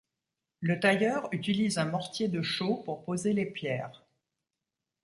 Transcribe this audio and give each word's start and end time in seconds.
Le 0.61 0.79
tailleur 0.79 1.27
utilise 1.31 1.77
un 1.77 1.85
mortier 1.85 2.27
de 2.27 2.41
chaux 2.41 2.77
pour 2.85 3.05
poser 3.05 3.33
les 3.33 3.45
pierres. 3.45 4.03